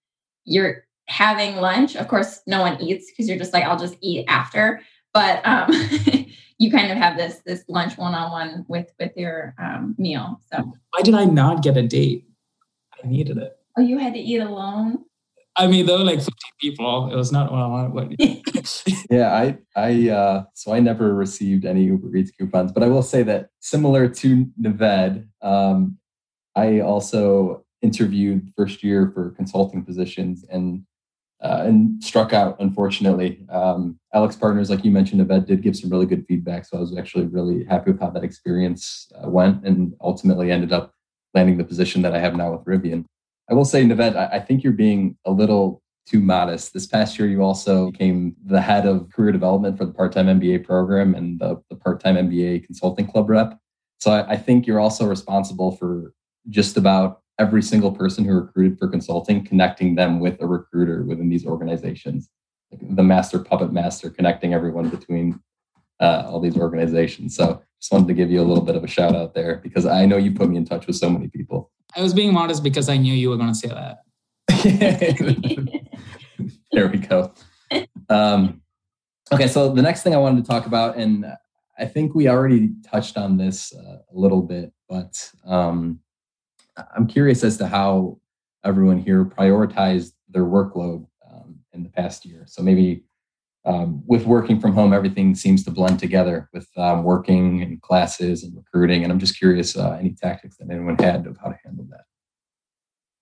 [0.44, 1.96] you're having lunch.
[1.96, 4.80] Of course, no one eats because you're just like, I'll just eat after.
[5.12, 5.70] But um,
[6.60, 10.40] you kind of have this this lunch one on one with with your um, meal.
[10.52, 10.58] So
[10.90, 12.26] Why did I not get a date?
[13.02, 13.56] I needed it.
[13.78, 15.04] oh, you had to eat alone.
[15.56, 17.10] I mean, there were like 15 people.
[17.12, 18.20] It was not what I wanted.
[18.52, 22.86] But Yeah, I, I, uh, so I never received any Uber Eats coupons, but I
[22.86, 25.98] will say that similar to Naved, um,
[26.54, 30.84] I also interviewed first year for consulting positions and
[31.42, 32.56] uh, and struck out.
[32.60, 36.80] Unfortunately, um, AlixPartners, like you mentioned, Naved did give some really good feedback, so I
[36.80, 40.92] was actually really happy with how that experience uh, went, and ultimately ended up
[41.34, 43.04] landing the position that I have now with Rivian.
[43.50, 46.72] I will say, Naved, I, I think you're being a little too modest.
[46.74, 50.26] This past year, you also became the head of career development for the part time
[50.26, 53.58] MBA program and the, the part time MBA consulting club rep.
[53.98, 56.12] So I, I think you're also responsible for
[56.48, 61.30] just about every single person who recruited for consulting, connecting them with a recruiter within
[61.30, 62.28] these organizations,
[62.70, 65.40] like the master puppet master, connecting everyone between
[66.00, 67.34] uh, all these organizations.
[67.34, 69.86] So just wanted to give you a little bit of a shout out there because
[69.86, 71.70] I know you put me in touch with so many people.
[71.96, 74.00] I was being modest because I knew you were going to say that.
[76.72, 77.32] there we go.
[78.10, 78.60] Um,
[79.32, 81.24] okay, so the next thing I wanted to talk about, and
[81.78, 86.00] I think we already touched on this uh, a little bit, but um,
[86.94, 88.18] I'm curious as to how
[88.64, 92.44] everyone here prioritized their workload um, in the past year.
[92.46, 93.04] So maybe
[93.64, 98.42] um, with working from home, everything seems to blend together with um, working and classes
[98.42, 99.02] and recruiting.
[99.02, 102.04] And I'm just curious uh, any tactics that anyone had of how to handle that.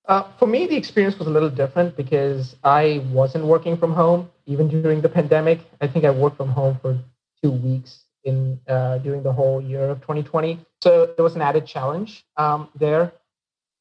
[0.06, 4.30] Uh, for me, the experience was a little different because I wasn't working from home
[4.46, 5.60] even during the pandemic.
[5.80, 6.98] I think I worked from home for
[7.42, 10.58] two weeks in uh, during the whole year of 2020.
[10.82, 13.12] So there was an added challenge um, there.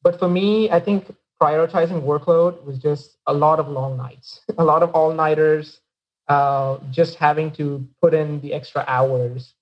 [0.04, 4.64] But for me, I think prioritizing workload was just a lot of long nights, a
[4.64, 5.80] lot of all nighters,
[6.28, 9.54] uh, just having to put in the extra hours.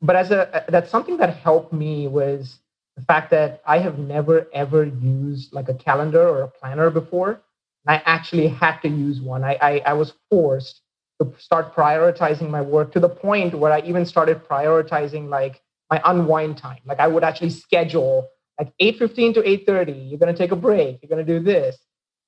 [0.00, 2.58] But as a that's something that helped me was
[2.96, 7.40] the fact that I have never ever used like a calendar or a planner before.
[7.86, 9.44] I actually had to use one.
[9.44, 10.80] I, I, I was forced
[11.20, 16.00] to start prioritizing my work to the point where I even started prioritizing like my
[16.04, 16.78] unwind time.
[16.86, 21.00] Like I would actually schedule like 8.15 to 8.30, you're going to take a break,
[21.02, 21.76] you're going to do this.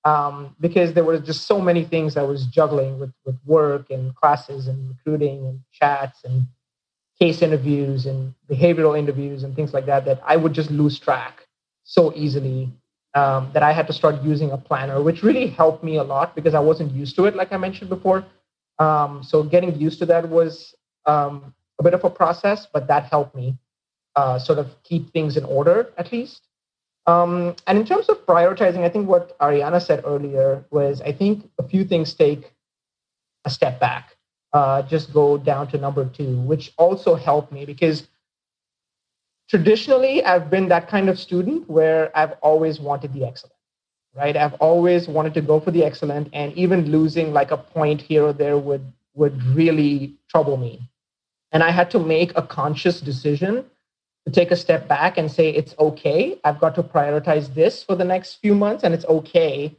[0.04, 4.14] Um, because there were just so many things I was juggling with, with work and
[4.14, 6.46] classes and recruiting and chats and
[7.18, 11.46] case interviews and behavioral interviews and things like that that I would just lose track
[11.82, 12.70] so easily
[13.14, 16.36] um, that I had to start using a planner, which really helped me a lot
[16.36, 18.24] because I wasn't used to it, like I mentioned before.
[18.78, 20.74] Um, so getting used to that was
[21.06, 23.56] um, a bit of a process, but that helped me
[24.16, 26.42] uh, sort of keep things in order at least.
[27.06, 31.48] Um, and in terms of prioritizing, I think what Ariana said earlier was I think
[31.58, 32.52] a few things take
[33.44, 34.16] a step back
[34.56, 38.08] uh, just go down to number two, which also helped me because
[39.50, 43.60] traditionally I've been that kind of student where I've always wanted the excellent,
[44.14, 44.34] right?
[44.34, 48.24] I've always wanted to go for the excellent, and even losing like a point here
[48.24, 50.80] or there would would really trouble me.
[51.52, 53.64] And I had to make a conscious decision
[54.26, 56.38] to take a step back and say it's okay.
[56.44, 59.76] I've got to prioritize this for the next few months, and it's okay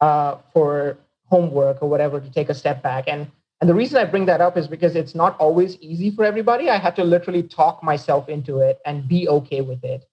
[0.00, 4.04] uh, for homework or whatever to take a step back and and the reason I
[4.04, 6.70] bring that up is because it's not always easy for everybody.
[6.70, 10.08] I had to literally talk myself into it and be okay with it,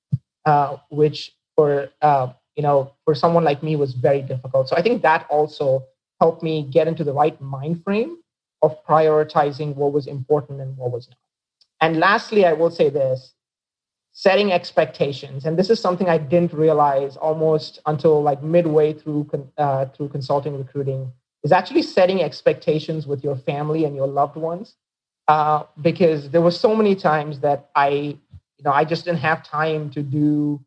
[0.45, 4.67] uh, which for uh, you know for someone like me was very difficult.
[4.67, 5.86] So I think that also
[6.19, 8.17] helped me get into the right mind frame
[8.62, 11.17] of prioritizing what was important and what was not.
[11.80, 13.34] And lastly, I will say this:
[14.20, 15.46] setting expectations.
[15.46, 20.58] And this is something I didn't realize almost until like midway through uh, through consulting
[20.58, 21.12] recruiting
[21.44, 24.74] is actually setting expectations with your family and your loved ones.
[25.28, 27.90] Uh, because there were so many times that i
[28.58, 30.60] you know i just didn't have time to do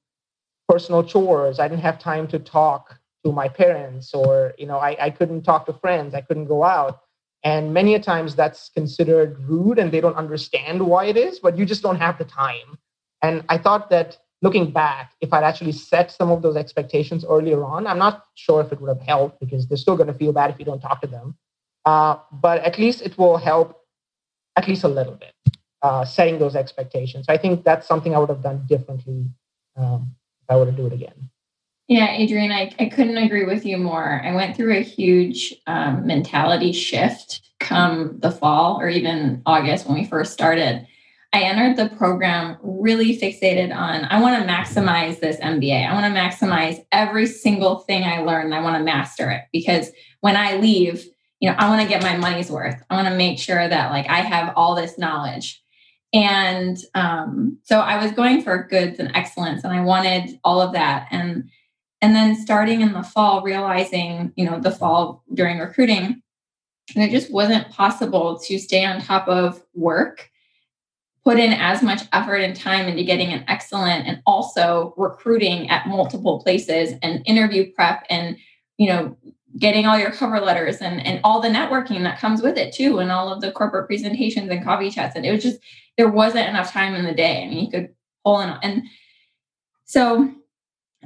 [0.68, 1.58] personal chores.
[1.58, 5.42] I didn't have time to talk to my parents or you know i, I couldn't
[5.42, 6.14] talk to friends.
[6.14, 7.00] I couldn't go out.
[7.42, 11.58] And many a times that's considered rude and they don't understand why it is but
[11.58, 12.78] you just don't have the time
[13.22, 17.64] and i thought that looking back, if I'd actually set some of those expectations earlier
[17.64, 20.32] on, I'm not sure if it would have helped because they're still going to feel
[20.32, 21.36] bad if you don't talk to them.
[21.84, 23.80] Uh, but at least it will help
[24.56, 25.34] at least a little bit,
[25.82, 27.26] uh, setting those expectations.
[27.28, 29.26] I think that's something I would have done differently
[29.76, 31.30] um, if I were to do it again.
[31.88, 34.22] Yeah, Adrian, I, I couldn't agree with you more.
[34.24, 39.98] I went through a huge um, mentality shift come the fall or even August when
[39.98, 40.86] we first started
[41.32, 45.88] I entered the program really fixated on I want to maximize this MBA.
[45.88, 48.52] I want to maximize every single thing I learn.
[48.52, 49.90] I want to master it because
[50.20, 51.06] when I leave,
[51.38, 52.82] you know, I want to get my money's worth.
[52.90, 55.62] I want to make sure that like I have all this knowledge.
[56.12, 60.72] And um, so I was going for goods and excellence, and I wanted all of
[60.72, 61.06] that.
[61.12, 61.48] And
[62.02, 66.20] and then starting in the fall, realizing, you know, the fall during recruiting,
[66.96, 70.30] and it just wasn't possible to stay on top of work
[71.24, 75.86] put in as much effort and time into getting an excellent and also recruiting at
[75.86, 78.36] multiple places and interview prep and
[78.78, 79.16] you know
[79.58, 82.98] getting all your cover letters and and all the networking that comes with it too
[82.98, 85.16] and all of the corporate presentations and coffee chats.
[85.16, 85.60] And it was just
[85.96, 87.44] there wasn't enough time in the day.
[87.44, 87.90] I mean you could
[88.24, 88.82] pull in and
[89.84, 90.32] so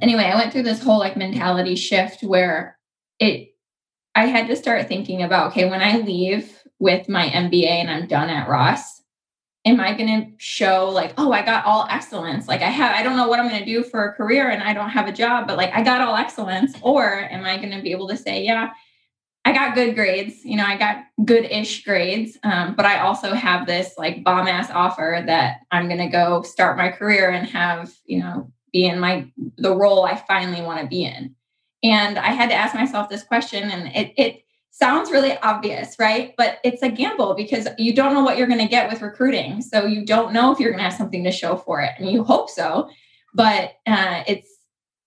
[0.01, 2.77] anyway i went through this whole like mentality shift where
[3.19, 3.49] it
[4.15, 8.07] i had to start thinking about okay when i leave with my mba and i'm
[8.07, 9.01] done at ross
[9.65, 12.47] am I going to show like, oh, I got all excellence?
[12.47, 14.61] Like I have, I don't know what I'm going to do for a career and
[14.61, 16.75] I don't have a job, but like I got all excellence.
[16.81, 18.71] Or am I going to be able to say, yeah,
[19.43, 23.33] I got good grades, you know, I got good ish grades, um, but I also
[23.33, 27.47] have this like bomb ass offer that I'm going to go start my career and
[27.47, 31.35] have, you know, be in my, the role I finally want to be in.
[31.83, 34.44] And I had to ask myself this question and it, it,
[34.77, 36.33] sounds really obvious, right?
[36.37, 39.61] But it's a gamble because you don't know what you're going to get with recruiting.
[39.61, 42.09] So you don't know if you're going to have something to show for it, and
[42.09, 42.89] you hope so,
[43.33, 44.49] but uh, it's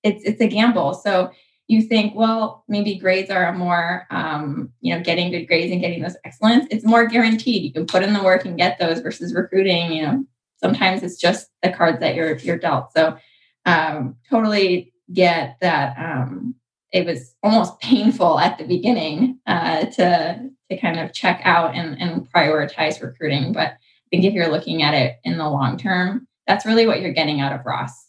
[0.03, 0.95] it's it's a gamble.
[0.95, 1.31] So
[1.67, 5.83] you think, well, maybe grades are a more, um, you know, getting good grades and
[5.83, 6.67] getting those excellence.
[6.71, 7.63] It's more guaranteed.
[7.63, 9.93] You can put in the work and get those versus recruiting.
[9.93, 10.25] You know,
[10.57, 12.95] sometimes it's just the cards that you're you're dealt.
[12.95, 13.19] So
[13.67, 16.55] um, totally get that um,
[16.93, 21.99] it was almost painful at the beginning uh, to to kind of check out and,
[21.99, 23.53] and prioritize recruiting.
[23.53, 27.01] But I think if you're looking at it in the long term, that's really what
[27.01, 28.07] you're getting out of Ross.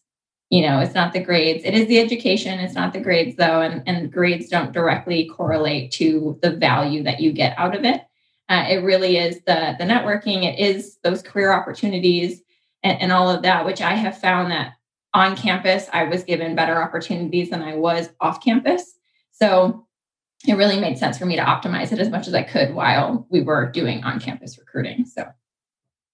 [0.49, 3.61] You know, it's not the grades, it is the education, it's not the grades though,
[3.61, 8.01] and, and grades don't directly correlate to the value that you get out of it.
[8.49, 12.41] Uh, it really is the the networking, it is those career opportunities
[12.83, 14.73] and, and all of that, which I have found that
[15.13, 18.97] on campus, I was given better opportunities than I was off campus.
[19.31, 19.87] So
[20.47, 23.27] it really made sense for me to optimize it as much as I could while
[23.29, 25.05] we were doing on campus recruiting.
[25.05, 25.27] So,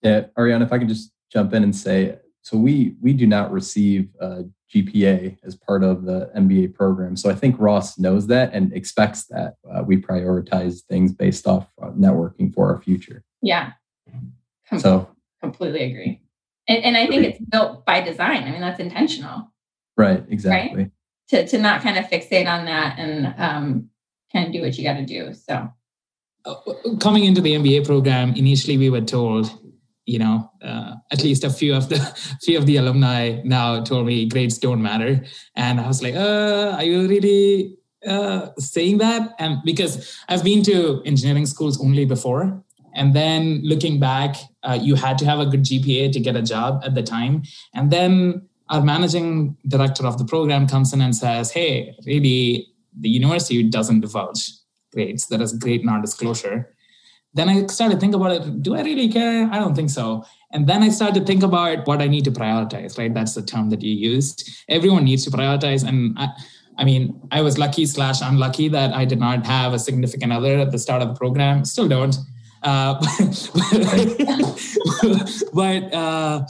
[0.01, 3.51] yeah, Ariana, if I can just jump in and say, so we we do not
[3.51, 7.15] receive a GPA as part of the MBA program.
[7.15, 11.67] So I think Ross knows that and expects that uh, we prioritize things based off
[11.81, 13.23] uh, networking for our future.
[13.41, 13.71] Yeah.
[14.69, 15.09] Com- so
[15.41, 16.21] completely agree.
[16.67, 18.43] And, and I think it's built by design.
[18.43, 19.51] I mean, that's intentional.
[19.97, 20.83] Right, exactly.
[20.83, 20.91] Right?
[21.29, 23.89] To, to not kind of fixate on that and um,
[24.31, 25.33] kind of do what you got to do.
[25.33, 25.69] So,
[26.45, 26.55] uh,
[26.99, 29.49] coming into the MBA program, initially we were told,
[30.05, 31.97] you know, uh, at least a few of the
[32.43, 35.23] few of the alumni now told me grades don't matter,
[35.55, 39.33] and I was like, uh, are you really uh, saying that?
[39.39, 42.63] And because I've been to engineering schools only before,
[42.95, 46.41] and then looking back, uh, you had to have a good GPA to get a
[46.41, 47.43] job at the time.
[47.73, 52.67] And then our managing director of the program comes in and says, Hey, really,
[52.99, 54.49] the university doesn't divulge
[54.93, 55.27] grades.
[55.27, 56.71] That is great non disclosure.
[57.33, 58.63] Then I started to think about it.
[58.63, 59.49] Do I really care?
[59.51, 60.23] I don't think so.
[60.53, 63.13] And then I started to think about what I need to prioritize, right?
[63.13, 64.49] That's the term that you used.
[64.69, 65.85] Everyone needs to prioritize.
[65.85, 66.29] And I,
[66.77, 70.59] I mean, I was lucky slash unlucky that I did not have a significant other
[70.59, 71.65] at the start of the program.
[71.65, 72.15] Still don't.
[72.65, 72.95] Uh,
[75.53, 76.45] but uh,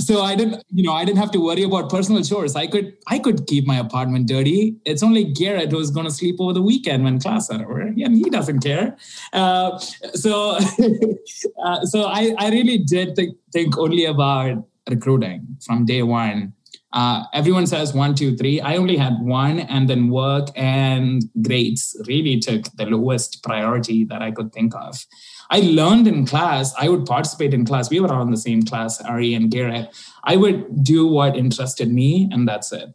[0.00, 2.56] so I didn't, you know, I didn't have to worry about personal chores.
[2.56, 4.76] I could, I could keep my apartment dirty.
[4.86, 8.16] It's only Garrett who's going to sleep over the weekend when class are over, and
[8.16, 8.96] he doesn't care.
[9.32, 9.78] Uh,
[10.14, 10.52] so,
[11.64, 16.54] uh, so I, I really did think, think only about recruiting from day one.
[16.92, 18.62] Uh, everyone says one, two, three.
[18.62, 24.22] I only had one, and then work and grades really took the lowest priority that
[24.22, 25.04] I could think of.
[25.50, 27.90] I learned in class, I would participate in class.
[27.90, 29.88] We were all in the same class, Ari and Garrett.
[30.24, 32.90] I would do what interested me, and that's it.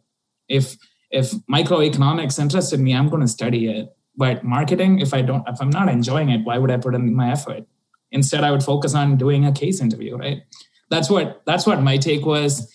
[0.48, 0.76] If
[1.10, 3.96] if microeconomics interested me, I'm going to study it.
[4.16, 7.14] But marketing, if I don't, if I'm not enjoying it, why would I put in
[7.14, 7.64] my effort?
[8.12, 10.42] Instead, I would focus on doing a case interview, right?
[10.90, 12.70] That's what that's what my take was.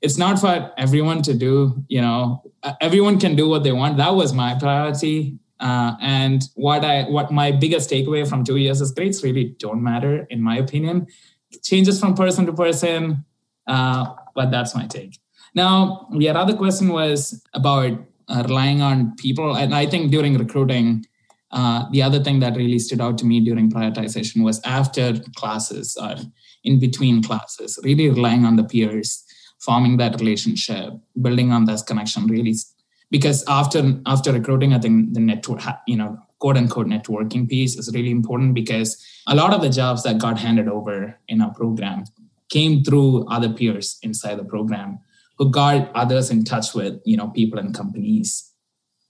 [0.00, 2.42] It's not for everyone to do, you know,
[2.80, 3.98] everyone can do what they want.
[3.98, 5.38] That was my priority.
[5.60, 9.82] Uh, and what I what my biggest takeaway from two years is grades really don't
[9.82, 11.06] matter in my opinion.
[11.50, 13.24] It changes from person to person,
[13.66, 15.18] uh, but that's my take.
[15.54, 17.92] Now, your other question was about
[18.28, 21.04] uh, relying on people, and I think during recruiting,
[21.50, 25.96] uh, the other thing that really stood out to me during prioritization was after classes
[26.00, 26.14] or
[26.64, 29.24] in between classes, really relying on the peers,
[29.60, 32.54] forming that relationship, building on that connection, really.
[33.10, 37.90] Because after after recruiting, I think the network, you know, quote unquote networking piece is
[37.94, 38.96] really important because
[39.28, 42.04] a lot of the jobs that got handed over in our program
[42.48, 44.98] came through other peers inside the program
[45.38, 48.52] who got others in touch with you know people and companies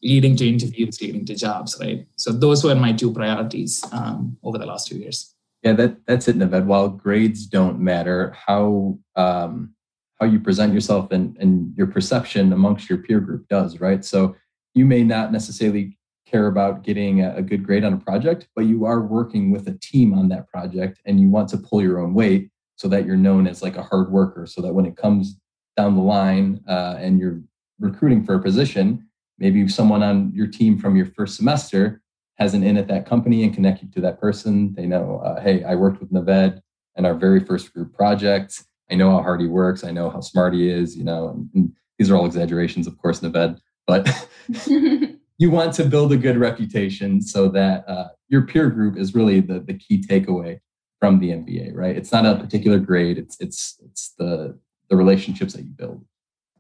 [0.03, 2.07] leading to interviews leading to jobs right?
[2.17, 5.35] So those were my two priorities um, over the last two years.
[5.63, 6.67] Yeah that that's it naved.
[6.67, 9.75] While grades don't matter how um,
[10.21, 14.05] how you present yourself and, and your perception amongst your peer group does right?
[14.05, 14.37] So
[14.75, 15.97] you may not necessarily
[16.27, 19.77] care about getting a good grade on a project but you are working with a
[19.79, 23.17] team on that project and you want to pull your own weight so that you're
[23.17, 25.41] known as like a hard worker so that when it comes
[25.77, 27.41] down the line uh, and you're
[27.81, 29.05] recruiting for a position
[29.41, 32.01] maybe someone on your team from your first semester
[32.39, 34.73] has an in at that company and connect you to that person.
[34.75, 36.61] They know uh, hey i worked with naved
[36.97, 40.21] and our very first group project i know how hard he works i know how
[40.21, 44.09] smart he is you know and, and these are all exaggerations of course naved but
[45.41, 49.41] you want to build a good reputation so that uh, your peer group is really
[49.41, 50.61] the, the key takeaway
[50.99, 51.97] from the MBA, right?
[51.97, 53.17] It's not a particular grade.
[53.17, 54.59] It's it's it's the
[54.91, 56.05] the relationships that you build.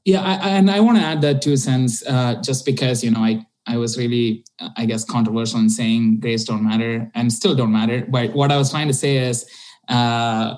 [0.06, 3.20] Yeah, I, and I want to add that too, sense uh, just because you know
[3.20, 4.46] I I was really
[4.78, 8.06] I guess controversial in saying grades don't matter and still don't matter.
[8.08, 9.46] But what I was trying to say is.
[9.88, 10.56] Uh,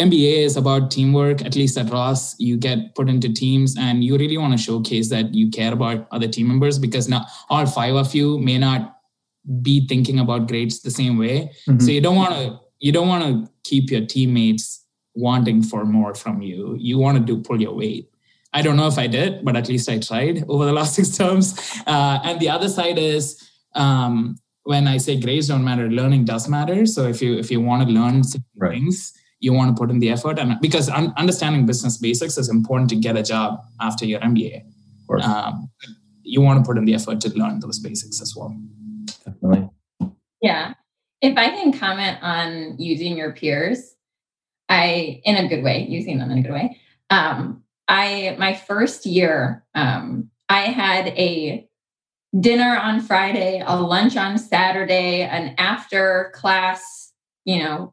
[0.00, 1.44] MBA is about teamwork.
[1.44, 5.10] At least at Ross, you get put into teams, and you really want to showcase
[5.10, 8.96] that you care about other team members because now all five of you may not
[9.62, 11.50] be thinking about grades the same way.
[11.68, 11.80] Mm-hmm.
[11.80, 14.84] So you don't want to you don't want to keep your teammates
[15.14, 16.76] wanting for more from you.
[16.78, 18.10] You want to do pull your weight.
[18.52, 21.16] I don't know if I did, but at least I tried over the last six
[21.16, 21.58] terms.
[21.86, 26.48] Uh, and the other side is um, when I say grades don't matter, learning does
[26.48, 26.86] matter.
[26.86, 28.22] So if you if you want to learn
[28.56, 28.72] right.
[28.72, 32.48] things, you want to put in the effort, and because un- understanding business basics is
[32.48, 34.64] important to get a job after your MBA.
[35.22, 35.68] Um,
[36.22, 38.54] you want to put in the effort to learn those basics as well
[39.24, 39.68] definitely.
[40.40, 40.74] Yeah.
[41.20, 43.94] If I can comment on using your peers,
[44.68, 46.78] I in a good way, using them in a good way.
[47.10, 51.68] Um, I my first year, um, I had a
[52.38, 57.12] dinner on Friday, a lunch on Saturday, an after class,
[57.44, 57.92] you know,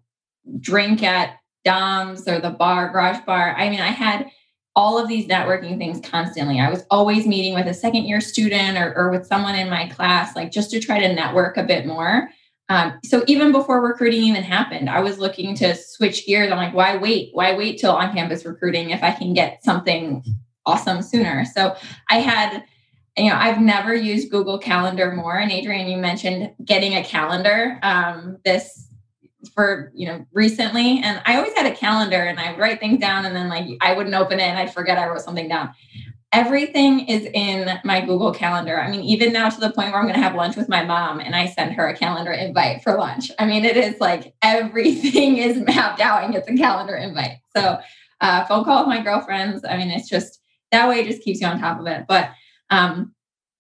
[0.59, 3.55] drink at Dom's or the bar, garage bar.
[3.57, 4.29] I mean, I had
[4.75, 6.59] all of these networking things constantly.
[6.59, 9.87] I was always meeting with a second year student or, or with someone in my
[9.89, 12.29] class, like just to try to network a bit more.
[12.69, 16.51] Um, so even before recruiting even happened, I was looking to switch gears.
[16.51, 17.29] I'm like, why wait?
[17.33, 20.23] Why wait till on campus recruiting if I can get something
[20.65, 21.43] awesome sooner?
[21.45, 21.75] So
[22.09, 22.63] I had,
[23.17, 25.37] you know, I've never used Google Calendar more.
[25.37, 27.79] And Adrian, you mentioned getting a calendar.
[27.81, 28.86] Um, this
[29.49, 33.25] for you know recently and i always had a calendar and i write things down
[33.25, 35.69] and then like i wouldn't open it and i'd forget i wrote something down.
[36.33, 38.79] Everything is in my google calendar.
[38.79, 40.83] I mean even now to the point where i'm going to have lunch with my
[40.83, 43.31] mom and i send her a calendar invite for lunch.
[43.39, 47.37] I mean it is like everything is mapped out and gets a calendar invite.
[47.55, 47.79] So
[48.19, 50.41] uh, phone call with my girlfriends i mean it's just
[50.71, 52.05] that way it just keeps you on top of it.
[52.07, 52.31] But
[52.69, 53.13] um,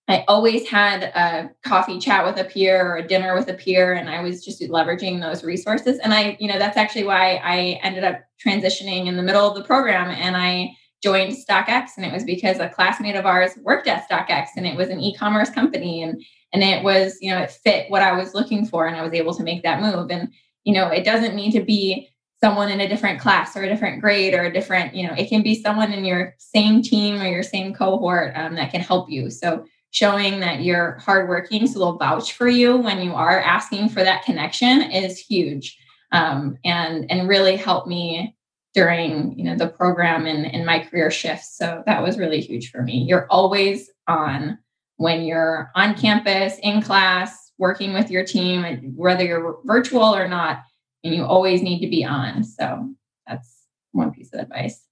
[0.09, 3.93] I always had a coffee chat with a peer or a dinner with a peer,
[3.93, 5.99] and I was just leveraging those resources.
[5.99, 9.55] And I, you know, that's actually why I ended up transitioning in the middle of
[9.55, 10.71] the program and I
[11.03, 11.89] joined StockX.
[11.97, 14.99] And it was because a classmate of ours worked at StockX and it was an
[14.99, 16.01] e commerce company.
[16.01, 18.87] And, and it was, you know, it fit what I was looking for.
[18.87, 20.09] And I was able to make that move.
[20.09, 20.29] And,
[20.63, 23.99] you know, it doesn't need to be someone in a different class or a different
[23.99, 27.27] grade or a different, you know, it can be someone in your same team or
[27.27, 29.29] your same cohort um, that can help you.
[29.29, 34.03] So, showing that you're hardworking so they'll vouch for you when you are asking for
[34.03, 35.77] that connection is huge.
[36.11, 38.35] Um, and and really helped me
[38.73, 41.57] during you know the program and, and my career shifts.
[41.57, 43.05] So that was really huge for me.
[43.07, 44.57] You're always on
[44.97, 50.61] when you're on campus in class working with your team whether you're virtual or not
[51.03, 52.43] and you always need to be on.
[52.43, 52.89] So
[53.25, 54.83] that's one piece of advice.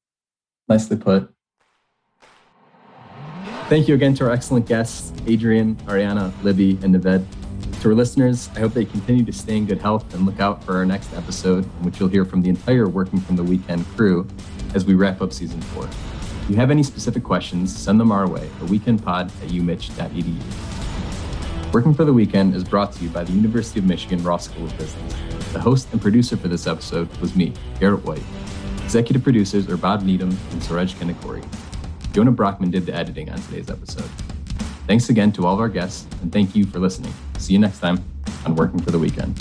[0.67, 1.34] Nicely put
[3.67, 7.25] Thank you again to our excellent guests, Adrian, Ariana, Libby, and Naved.
[7.81, 10.63] To our listeners, I hope they continue to stay in good health and look out
[10.63, 13.83] for our next episode, in which you'll hear from the entire Working from the Weekend
[13.95, 14.27] crew
[14.75, 15.85] as we wrap up season four.
[15.85, 21.73] If you have any specific questions, send them our way at weekendpod at umich.edu.
[21.73, 24.65] Working for the Weekend is brought to you by the University of Michigan Ross School
[24.65, 25.15] of Business.
[25.53, 28.21] The host and producer for this episode was me, Garrett White.
[28.83, 31.43] Executive producers are Bob Needham and Suraj Kanakori.
[32.15, 34.09] Jonah Brockman did the editing on today's episode.
[34.87, 37.13] Thanks again to all of our guests, and thank you for listening.
[37.37, 38.01] See you next time
[38.45, 39.37] on Working for the Weekend.